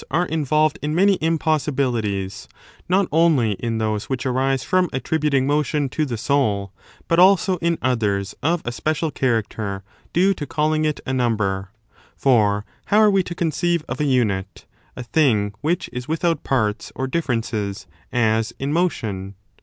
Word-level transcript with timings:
4 0.09 0.21
408 0.29 0.29
Ὁ 0.29 0.29
34—409 0.33 0.33
a 0.33 0.45
27 0.81 0.95
35 0.95 0.95
many 0.95 1.17
impossibilities, 1.27 2.47
not 2.89 3.07
only 3.11 3.51
in 3.51 3.77
those 3.77 4.05
which 4.09 4.25
arise 4.25 4.63
from 4.63 4.89
attributing 4.91 5.45
motion 5.45 5.89
to 5.89 6.07
the 6.07 6.17
soul, 6.17 6.73
but 7.07 7.19
also 7.19 7.57
in 7.57 7.77
others 7.83 8.33
of 8.41 8.63
a 8.65 8.71
special 8.71 9.11
character 9.11 9.83
due 10.11 10.33
to 10.33 10.47
calling 10.47 10.85
it 10.85 11.01
a 11.05 11.13
number. 11.13 11.69
For 12.15 12.65
how 12.85 12.97
are 12.99 13.11
we 13.11 13.21
to 13.21 13.35
conceive 13.35 13.85
of 13.87 13.99
a 13.99 14.05
unit, 14.05 14.65
a 14.95 15.03
thing 15.03 15.53
which 15.61 15.87
is 15.93 16.07
without 16.07 16.43
parts 16.43 16.91
or 16.95 17.05
differences, 17.05 17.85
as 18.11 18.53
in 18.57 18.73
motion? 18.73 19.35